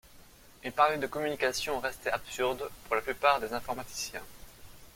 Et 0.63 0.71
parler 0.71 0.97
de 0.97 1.05
communication 1.05 1.79
restait 1.79 2.09
absurde 2.09 2.67
pour 2.87 2.95
la 2.95 3.03
plupart 3.03 3.39
des 3.39 3.53
informaticiens. 3.53 4.23